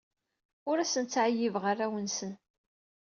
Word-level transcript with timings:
Ur 0.69 0.77
asen-ttɛeyyibeɣ 0.79 1.63
arraw-nsen. 1.71 2.31